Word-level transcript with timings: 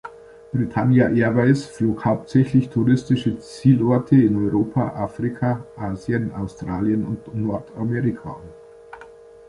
Britannia 0.51 1.09
Airways 1.09 1.67
flog 1.67 2.03
hauptsächlich 2.05 2.69
touristische 2.71 3.37
Zielorte 3.37 4.15
in 4.15 4.35
Europa, 4.35 4.93
Afrika, 4.95 5.67
Asien, 5.75 6.31
Australien 6.31 7.05
und 7.05 7.35
Nordamerika 7.35 8.31
an. 8.31 8.49